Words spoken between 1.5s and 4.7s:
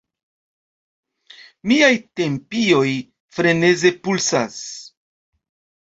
Miaj tempioj freneze pulsas.